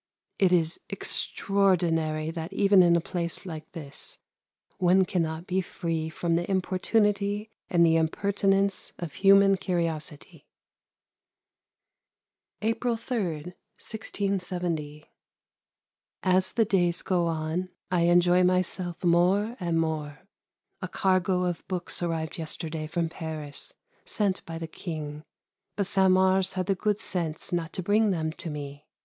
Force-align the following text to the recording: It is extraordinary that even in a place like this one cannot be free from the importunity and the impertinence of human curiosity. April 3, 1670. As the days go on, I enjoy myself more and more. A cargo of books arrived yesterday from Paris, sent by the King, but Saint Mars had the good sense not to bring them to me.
It 0.39 0.51
is 0.51 0.79
extraordinary 0.89 2.31
that 2.31 2.51
even 2.53 2.81
in 2.81 2.95
a 2.95 3.01
place 3.01 3.45
like 3.45 3.71
this 3.73 4.17
one 4.79 5.05
cannot 5.05 5.45
be 5.45 5.61
free 5.61 6.09
from 6.09 6.35
the 6.35 6.49
importunity 6.49 7.51
and 7.69 7.85
the 7.85 7.97
impertinence 7.97 8.93
of 8.97 9.13
human 9.13 9.57
curiosity. 9.57 10.47
April 12.63 12.95
3, 12.97 13.19
1670. 13.77 15.05
As 16.23 16.53
the 16.53 16.65
days 16.65 17.03
go 17.03 17.27
on, 17.27 17.69
I 17.91 18.05
enjoy 18.05 18.43
myself 18.43 19.03
more 19.03 19.55
and 19.59 19.79
more. 19.79 20.21
A 20.81 20.87
cargo 20.87 21.43
of 21.43 21.67
books 21.67 22.01
arrived 22.01 22.39
yesterday 22.39 22.87
from 22.87 23.07
Paris, 23.07 23.75
sent 24.03 24.43
by 24.47 24.57
the 24.57 24.65
King, 24.65 25.23
but 25.75 25.85
Saint 25.85 26.13
Mars 26.13 26.53
had 26.53 26.65
the 26.65 26.73
good 26.73 26.97
sense 26.97 27.53
not 27.53 27.71
to 27.73 27.83
bring 27.83 28.09
them 28.09 28.31
to 28.33 28.49
me. 28.49 28.87